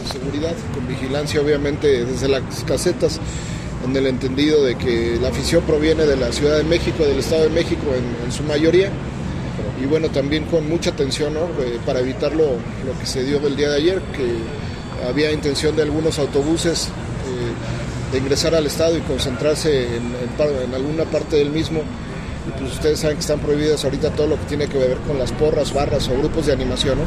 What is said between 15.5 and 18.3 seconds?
de algunos autobuses eh, de